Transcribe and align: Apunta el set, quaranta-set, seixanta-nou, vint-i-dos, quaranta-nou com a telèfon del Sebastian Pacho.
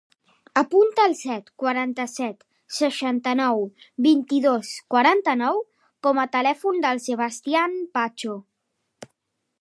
Apunta 0.59 1.03
el 1.09 1.11
set, 1.17 1.51
quaranta-set, 1.63 2.39
seixanta-nou, 2.77 3.61
vint-i-dos, 4.07 4.73
quaranta-nou 4.95 5.63
com 6.09 6.25
a 6.25 6.29
telèfon 6.39 6.85
del 6.87 7.07
Sebastian 7.09 7.81
Pacho. 7.99 8.39